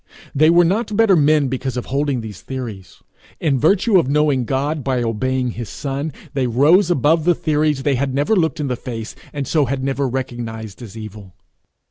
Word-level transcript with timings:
They 0.33 0.49
were 0.49 0.65
not 0.65 0.97
better 0.97 1.15
men 1.15 1.47
because 1.47 1.77
of 1.77 1.85
holding 1.85 2.21
these 2.21 2.41
theories. 2.41 3.03
In 3.39 3.59
virtue 3.59 3.99
of 3.99 4.09
knowing 4.09 4.45
God 4.45 4.83
by 4.83 5.03
obeying 5.03 5.51
his 5.51 5.69
son, 5.69 6.11
they 6.33 6.47
rose 6.47 6.89
above 6.89 7.23
the 7.23 7.35
theories 7.35 7.83
they 7.83 7.93
had 7.93 8.11
never 8.11 8.35
looked 8.35 8.59
in 8.59 8.65
the 8.65 8.75
face, 8.75 9.15
and 9.31 9.47
so 9.47 9.65
had 9.65 9.83
never 9.83 10.07
recognized 10.07 10.81
as 10.81 10.97
evil. 10.97 11.35